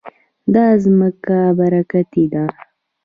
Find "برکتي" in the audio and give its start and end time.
1.57-2.23